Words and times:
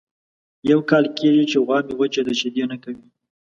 یو 0.71 0.79
کال 0.89 1.05
کېږي 1.17 1.43
چې 1.51 1.57
غوا 1.65 1.79
مې 1.85 1.93
وچه 1.99 2.21
ده 2.27 2.33
شیدې 2.39 2.63
نه 2.71 2.77
کوي. 2.83 3.05